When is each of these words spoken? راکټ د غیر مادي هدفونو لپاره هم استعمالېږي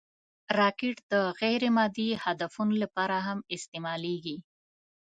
راکټ 0.59 0.95
د 1.11 1.13
غیر 1.39 1.61
مادي 1.77 2.09
هدفونو 2.23 2.73
لپاره 2.83 3.17
هم 3.27 3.39
استعمالېږي 3.55 4.37